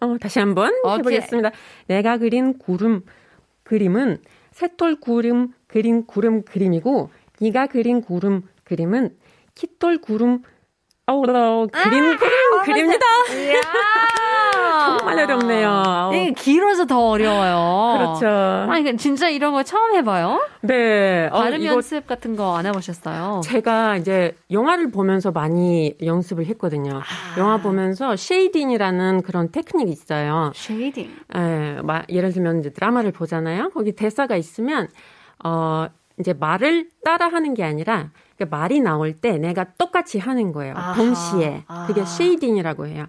어, 0.00 0.18
다시 0.18 0.38
한번. 0.38 0.72
해보겠습니다. 0.98 1.50
내가 1.86 2.18
그린 2.18 2.58
구름 2.58 3.02
그림은 3.62 4.18
새털 4.52 4.96
구름 5.00 5.52
그린 5.66 6.06
구름 6.06 6.42
그림이고 6.44 7.10
네가 7.40 7.66
그린 7.66 8.00
구름 8.00 8.42
그림은 8.64 9.16
깃털 9.54 9.98
구름 9.98 10.42
어우 11.06 11.22
그린 11.72 12.16
구름 12.16 12.64
그림이다. 12.64 13.06
정말 14.98 15.18
어렵네요. 15.20 16.10
이게 16.12 16.32
길어서 16.32 16.86
더 16.86 17.08
어려워요. 17.10 17.98
그렇죠. 17.98 18.26
아니, 18.70 18.82
그 18.84 18.96
진짜 18.96 19.28
이런 19.28 19.52
거 19.52 19.62
처음 19.62 19.94
해봐요? 19.94 20.40
네. 20.62 21.28
어, 21.32 21.38
발음 21.42 21.60
이거 21.62 21.74
연습 21.74 22.06
같은 22.06 22.36
거 22.36 22.54
안 22.56 22.66
해보셨어요? 22.66 23.40
제가 23.44 23.96
이제 23.96 24.36
영화를 24.50 24.90
보면서 24.90 25.30
많이 25.32 25.94
연습을 26.02 26.46
했거든요. 26.46 26.98
아. 26.98 27.38
영화 27.40 27.56
보면서 27.58 28.16
shadowing이라는 28.16 29.22
그런 29.22 29.50
테크닉이 29.50 29.90
있어요. 29.90 30.52
shadowing. 30.54 31.10
예, 31.36 31.78
마- 31.82 32.02
예를 32.08 32.32
들면 32.32 32.60
이제 32.60 32.70
드라마를 32.70 33.12
보잖아요. 33.12 33.70
거기 33.74 33.92
대사가 33.92 34.36
있으면 34.36 34.88
어 35.44 35.86
이제 36.20 36.32
말을 36.32 36.88
따라 37.04 37.26
하는 37.28 37.54
게 37.54 37.64
아니라 37.64 38.10
그 38.38 38.44
말이 38.48 38.80
나올 38.80 39.12
때 39.14 39.36
내가 39.38 39.64
똑같이 39.78 40.18
하는 40.18 40.52
거예요. 40.52 40.74
아하. 40.76 40.94
동시에. 40.94 41.64
그게 41.86 42.02
아. 42.02 42.04
shadowing이라고 42.04 42.86
해요. 42.86 43.06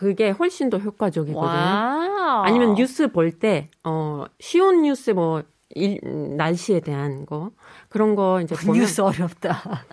그게 0.00 0.30
훨씬 0.30 0.70
더 0.70 0.78
효과적이거든요. 0.78 1.44
wow. 1.46 2.42
아니면 2.46 2.74
뉴스 2.74 3.08
볼 3.12 3.32
때, 3.32 3.68
어, 3.84 4.24
쉬운 4.38 4.80
뉴스 4.80 5.10
뭐, 5.10 5.42
일, 5.74 6.00
날씨에 6.38 6.80
대한 6.80 7.26
거, 7.26 7.50
그런 7.90 8.14
거 8.14 8.40
이제 8.40 8.54
보면. 8.54 8.80
뉴스 8.80 9.02
어렵다. 9.02 9.84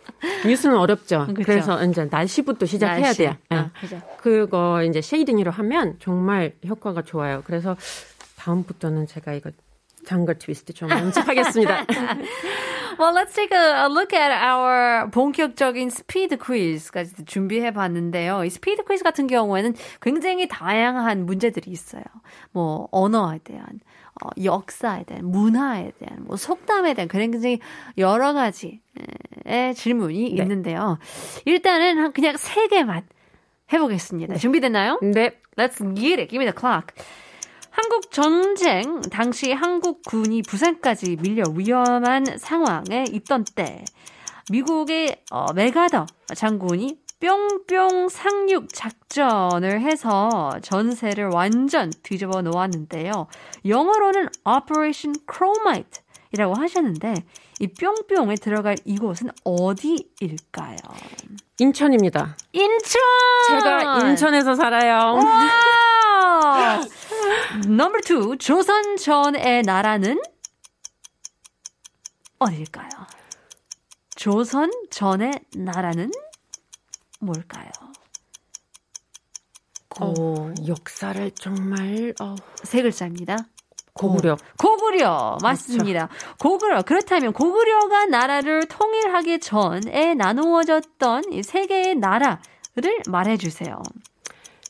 뉴스는 0.46 0.78
어렵죠. 0.78 1.26
그쵸. 1.28 1.41
그래서 1.46 1.84
이제 1.84 2.06
날씨부터 2.10 2.65
시작해야 2.65 3.02
날씨. 3.08 3.17
돼요. 3.17 3.36
예. 3.52 3.56
아, 3.58 3.70
그죠. 3.82 4.02
그거 4.20 4.82
이제 4.84 5.02
shadowing으로 5.02 5.52
하면 5.52 5.98
정말 6.00 6.54
효과가 6.65 7.02
좋아요. 7.02 7.43
그래서 7.46 7.76
다음부터는 8.38 9.08
제가 9.08 9.34
이거 9.34 9.52
tongue 10.06 10.39
twist 10.39 10.71
좀 10.74 10.88
연습하겠습니다. 10.89 11.86
Well, 12.99 13.13
let's 13.13 13.33
take 13.36 13.51
a, 13.51 13.86
a 13.86 13.88
look 13.89 14.12
at 14.13 14.31
our 14.31 15.10
본격적인 15.12 15.89
스피드 15.91 16.38
퀴즈까지 16.38 17.25
준비해 17.25 17.71
봤는데요. 17.71 18.43
이 18.43 18.49
스피드 18.49 18.83
퀴즈 18.86 19.03
같은 19.03 19.27
경우에는 19.27 19.75
굉장히 20.01 20.47
다양한 20.47 21.25
문제들이 21.27 21.69
있어요. 21.69 22.03
뭐, 22.51 22.88
언어에 22.91 23.39
대한, 23.43 23.65
어, 24.23 24.29
역사에 24.43 25.03
대한, 25.03 25.25
문화에 25.25 25.91
대한, 25.99 26.23
뭐, 26.25 26.38
속담에 26.38 26.95
대한, 26.95 27.07
그런 27.07 27.29
굉장히 27.29 27.60
여러 27.99 28.33
가지의 28.33 28.79
질문이 29.75 30.33
네. 30.33 30.41
있는데요. 30.41 30.97
일단은 31.45 31.99
한- 31.99 32.12
그냥 32.13 32.36
세 32.38 32.67
개만 32.67 33.03
해보겠습니다. 33.71 34.38
준비됐나요? 34.38 34.99
네. 35.03 35.31
Let's 35.55 35.77
get 35.95 36.19
it. 36.19 36.29
Give 36.29 36.43
me 36.43 36.49
the 36.49 36.53
clock. 36.57 36.95
한국 37.78 38.12
전쟁 38.12 39.02
당시 39.02 39.54
한국 39.54 40.02
군이 40.02 40.42
부산까지 40.42 41.18
밀려 41.22 41.44
위험한 41.54 42.26
상황에 42.40 43.06
있던 43.12 43.46
때 43.54 43.86
미국의 44.50 45.22
어, 45.30 45.54
메가더 45.54 46.08
장군이 46.36 46.98
뿅뿅 47.20 48.10
상륙 48.10 48.74
작전을 48.74 49.82
해서 49.82 50.58
전세를 50.63 51.30
완전 51.32 51.92
뒤집어 52.02 52.42
놓았는데요. 52.42 53.28
영어로는 53.63 54.30
Operation 54.44 55.16
Chromite 55.32 56.02
이라고 56.32 56.56
하셨는데 56.56 57.13
이 57.60 57.68
뿅뿅에 57.68 58.36
들어갈 58.36 58.76
이곳은 58.86 59.30
어디일까요? 59.44 60.78
인천입니다. 61.60 62.38
인천! 62.54 63.02
제가 63.50 64.00
인천에서 64.00 64.56
살아요. 64.56 65.20
와! 67.47 67.57
Number 67.67 68.00
two, 68.02 68.38
조선 68.38 68.97
전의 68.97 69.63
나라는 69.63 70.21
어딜까요? 72.39 72.89
조선 74.15 74.71
전의 74.89 75.31
나라는 75.55 76.12
뭘까요? 77.19 77.69
어, 79.99 80.53
역사를 80.67 81.31
정말 81.31 82.13
어, 82.21 82.36
세 82.63 82.81
글자입니다. 82.81 83.38
고구려. 83.93 84.38
고구려 84.60 85.39
맞습니다. 85.41 86.10
고구려 86.39 86.83
그렇다면 86.83 87.33
고구려가 87.33 88.05
나라를 88.05 88.67
통일하기 88.67 89.39
전에 89.39 90.13
나누어졌던 90.13 91.33
이세 91.33 91.65
개의 91.65 91.95
나라를 91.95 92.38
말해주세요. 93.07 93.81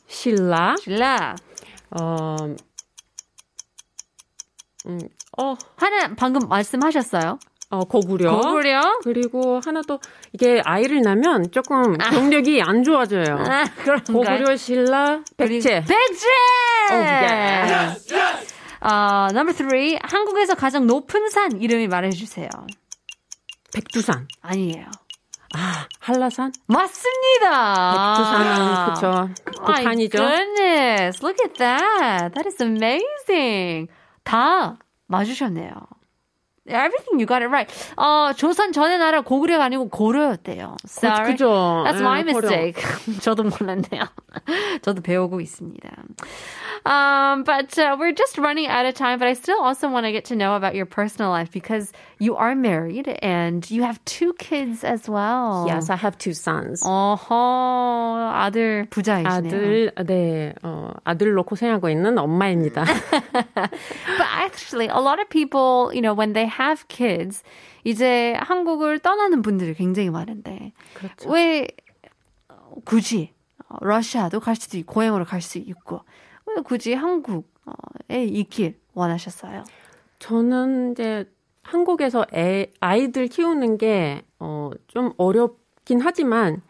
신라. 0.06 0.76
신라 0.80 1.36
어, 1.90 2.36
음, 4.86 4.98
어, 5.38 5.54
하나 5.76 6.14
방금 6.16 6.48
말씀하셨어요. 6.48 7.38
어, 7.70 7.80
고구려. 7.80 8.40
고구려 8.40 9.00
그리고 9.02 9.60
하나 9.62 9.82
또 9.86 9.98
이게 10.32 10.62
아이를 10.64 11.02
낳으면 11.02 11.50
조금 11.50 11.98
경력이 11.98 12.62
안 12.62 12.82
좋아져요. 12.82 13.36
아, 13.38 13.64
그런가요? 13.82 14.38
고구려, 14.38 14.56
신라, 14.56 15.22
백제. 15.36 15.82
백제! 15.82 16.26
Oh, 16.90 17.02
yes. 17.04 18.14
아, 18.80 19.28
number 19.32 19.54
three. 19.54 19.98
한국에서 20.02 20.54
가장 20.54 20.86
높은 20.86 21.28
산 21.28 21.60
이름이 21.60 21.88
말해주세요. 21.88 22.48
백두산. 23.74 24.26
아니에요. 24.40 24.86
아, 25.54 25.86
한라산? 26.00 26.52
맞습니다. 26.66 28.14
백두산은 28.16 28.94
그쵸. 28.94 29.06
My 29.62 29.82
북한이죠. 29.84 30.18
goodness. 30.18 31.24
Look 31.24 31.38
at 31.44 31.54
that. 31.58 32.34
That 32.34 32.46
is 32.46 32.62
amazing. 32.62 33.88
다 34.24 34.76
맞으셨네요. 35.06 35.72
everything 36.68 37.18
you 37.18 37.26
got 37.26 37.40
it 37.42 37.48
right. 37.48 37.72
어, 37.96 38.32
조선 38.36 38.72
전의 38.72 38.98
나라 38.98 39.22
고구려가 39.22 39.64
아니고 39.64 39.88
고려였대요. 39.88 40.76
Sorry. 40.86 41.32
그죠. 41.32 41.48
That's 41.86 42.00
my 42.00 42.18
예, 42.20 42.24
mistake. 42.24 42.82
저도 43.22 43.44
몰랐네요. 43.44 44.04
저도 44.82 45.00
배우고 45.00 45.40
있습니다. 45.40 45.90
Um, 46.87 47.43
but 47.43 47.77
uh, 47.77 47.95
we're 47.99 48.11
just 48.13 48.37
running 48.37 48.67
out 48.67 48.85
of 48.85 48.93
time, 48.95 49.19
but 49.19 49.27
I 49.27 49.33
still 49.33 49.59
also 49.61 49.89
want 49.89 50.05
to 50.05 50.11
get 50.11 50.25
to 50.25 50.35
know 50.35 50.55
about 50.55 50.75
your 50.75 50.85
personal 50.85 51.29
life 51.31 51.51
because 51.51 51.91
you 52.19 52.35
are 52.35 52.55
married 52.55 53.07
and 53.21 53.69
you 53.69 53.83
have 53.83 54.03
two 54.05 54.33
kids 54.39 54.83
as 54.83 55.07
well. 55.09 55.65
Yes, 55.67 55.89
I 55.89 55.95
have 55.95 56.17
two 56.17 56.33
sons. 56.33 56.81
어허, 56.83 58.31
아들 58.33 58.87
부자이시네요. 58.89 59.27
아들, 59.27 59.91
네, 60.05 60.53
어, 60.63 60.91
아들로 61.03 61.43
고생하고 61.43 61.89
있는 61.89 62.17
엄마입니다. 62.17 62.85
But 63.23 64.27
actually, 64.31 64.87
a 64.87 64.99
lot 64.99 65.19
of 65.19 65.29
people, 65.29 65.91
you 65.93 66.01
know, 66.01 66.13
when 66.13 66.33
they 66.33 66.47
have 66.47 66.87
kids, 66.87 67.43
이제 67.83 68.33
한국을 68.39 68.99
떠나는 68.99 69.41
분들이 69.41 69.73
굉장히 69.73 70.09
많은데 70.09 70.71
그렇죠. 70.93 71.29
왜 71.29 71.67
굳이 72.85 73.33
러시아도 73.81 74.39
갈 74.39 74.55
수도 74.55 74.77
있고 74.77 74.93
고향으로 74.93 75.25
갈 75.25 75.41
수 75.41 75.57
있고 75.57 76.01
왜 76.58 76.62
굳이 76.62 76.94
한국에 76.94 78.24
있길 78.24 78.78
원하셨어요? 78.94 79.64
저는 80.18 80.92
이제 80.92 81.30
한국에서 81.62 82.26
애, 82.34 82.72
아이들 82.80 83.28
키우는 83.28 83.78
게, 83.78 84.22
어, 84.40 84.70
좀 84.88 85.12
어렵긴 85.16 86.00
하지만, 86.00 86.62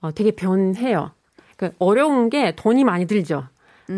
어, 0.00 0.12
되게 0.12 0.32
변해요. 0.32 1.12
그 1.56 1.72
어려운 1.78 2.30
게 2.30 2.54
돈이 2.56 2.84
많이 2.84 3.06
들죠. 3.06 3.44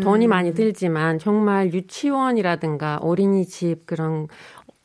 돈이 0.01 0.25
많이 0.25 0.55
들지만 0.55 1.19
정말 1.19 1.71
유치원이라든가 1.71 2.97
어린이집 2.97 3.85
그런 3.85 4.27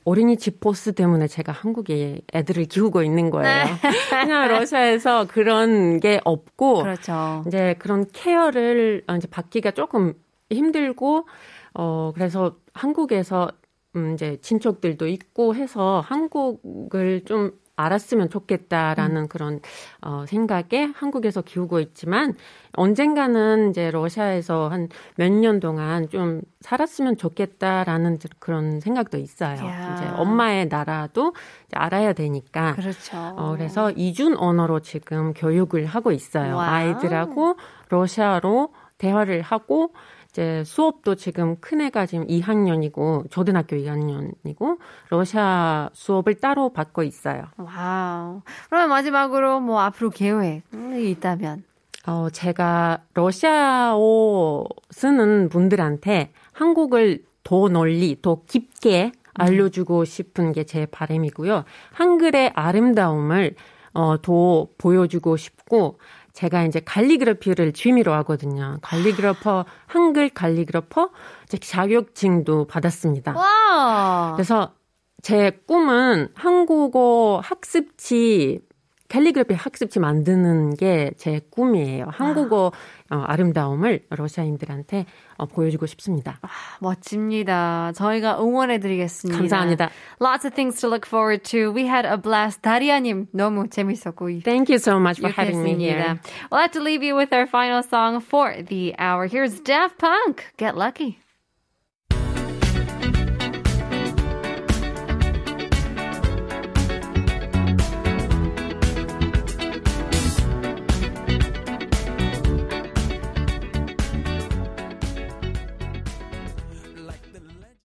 어린이집 0.05 0.61
보스 0.61 0.93
때문에 0.93 1.27
제가 1.27 1.51
한국에 1.51 2.21
애들을 2.35 2.67
키우고 2.67 3.03
있는 3.03 3.31
거예요. 3.31 3.65
그냥 4.11 4.49
러시아에서 4.49 5.27
그런 5.27 5.99
게 5.99 6.21
없고 6.25 6.83
그렇죠. 6.83 7.43
이제 7.47 7.75
그런 7.79 8.07
케어를 8.13 9.03
어, 9.07 9.17
이제 9.17 9.27
받기가 9.29 9.71
조금 9.71 10.13
힘들고 10.51 11.27
어 11.75 12.13
그래서 12.15 12.57
한국에서 12.75 13.49
음 13.97 14.15
이제 14.15 14.39
친척들도 14.43 15.07
있고 15.07 15.55
해서 15.55 16.03
한국을 16.07 17.23
좀 17.25 17.53
알았으면 17.77 18.29
좋겠다라는 18.29 19.29
그런 19.29 19.61
어 20.03 20.25
생각에 20.27 20.91
한국에서 20.97 21.43
키우고 21.43 21.79
있지만 21.79 22.35
언젠가는 22.73 23.71
이제 23.71 23.91
러시아에서 23.93 24.69
한 24.69 24.89
몇 25.17 25.31
년 25.33 25.61
동안 25.61 26.09
좀 26.09 26.41
살았으면 26.61 27.17
좋겠다라는 27.19 28.19
그런 28.41 28.81
생각도 28.81 29.17
있어요. 29.19 29.65
야. 29.65 29.95
이제 29.95 30.09
엄마의 30.17 30.67
나라도 30.67 31.35
이제 31.67 31.77
알아야 31.77 32.15
되니까. 32.15 32.75
그렇죠. 32.75 33.17
어, 33.37 33.53
그래서 33.57 33.93
이중 33.93 34.35
언어로 34.37 34.81
지금 34.81 35.33
교육을 35.35 35.87
하고 35.87 36.11
있어요. 36.11 36.57
Wow. 36.57 36.69
아이들하고 36.69 37.57
러시아로 37.91 38.73
대화를 38.99 39.43
하고 39.43 39.93
이제 40.39 40.63
수업도 40.65 41.17
지금 41.17 41.57
큰 41.61 41.81
애가 41.81 42.07
지금 42.07 42.25
2학년이고 42.29 43.29
초등학교 43.29 43.75
2학년이고 43.75 44.79
러시아 45.11 45.91
수업을 45.93 46.37
따로 46.37 46.69
받고 46.73 47.03
있어요. 47.03 47.47
Wow. 47.57 48.43
그러면 48.69 48.89
마지막으로 48.89 49.59
뭐 49.59 49.81
앞으로 49.81 50.11
계획이 50.11 51.11
있다면 51.11 51.65
어, 52.07 52.31
제가 52.31 53.03
러시아어 53.15 54.65
쓰는 54.91 55.49
분들한테 55.49 56.31
한국을 56.53 57.25
더 57.43 57.69
널리, 57.69 58.17
더 58.23 58.43
깊게 58.47 59.11
알려주고 59.35 60.05
싶은 60.05 60.53
게 60.53 60.63
제 60.63 60.87
바람이고요. 60.87 61.65
한글의 61.93 62.53
아름다움을 62.55 63.57
어, 63.95 64.21
더 64.23 64.69
보여주고 64.79 65.37
싶고, 65.37 65.99
제가 66.39 66.63
이제 66.63 66.79
캘리그래피를 66.79 67.73
취미로 67.73 68.13
하거든요. 68.13 68.79
calligrapher, 68.83 69.65
한글 69.87 70.29
calligrapher 70.29 71.11
이제 71.45 71.59
자격증도 71.59 72.69
받았습니다. 72.69 73.37
와. 73.37 74.35
그래서 74.37 74.73
제 75.21 75.51
꿈은 75.67 76.29
한국어 76.35 77.41
학습지 77.43 78.61
캘리그래피 79.09 79.55
학습지 79.55 79.99
만드는 80.01 80.75
게 80.75 81.11
제 81.17 81.41
꿈이에요. 81.51 82.07
한국어 82.11 82.73
어, 83.11 83.17
아름다움을 83.27 84.01
러시아인들한테 84.11 85.07
어, 85.39 85.47
보여주고 85.47 85.87
싶습니다. 85.87 86.39
멋집니다. 86.81 87.93
저희가 87.95 88.41
응원해드리겠습니다. 88.41 89.39
감사합니다. 89.39 89.91
Lots 90.21 90.47
of 90.47 90.55
things 90.55 90.81
to 90.81 90.89
look 90.91 91.07
forward 91.07 91.43
to. 91.51 91.73
We 91.73 91.85
had 91.85 92.07
a 92.07 92.17
blast. 92.21 92.61
다리아님 92.63 93.27
너무 93.33 93.69
재밌었고 93.69 94.43
Thank 94.43 94.69
you 94.69 94.77
so 94.79 94.99
much 95.01 95.21
for 95.21 95.33
having 95.33 95.63
me 95.63 95.75
here. 95.75 96.21
We'll 96.51 96.61
have 96.61 96.73
to 96.73 96.81
leave 96.83 97.03
you 97.03 97.17
with 97.17 97.33
our 97.33 97.47
final 97.47 97.83
song 97.83 98.21
for 98.21 98.63
the 98.63 98.95
hour. 98.99 99.27
Here's 99.27 99.59
Daft 99.61 99.99
Punk. 99.99 100.45
Get 100.59 100.77
lucky. 100.77 101.19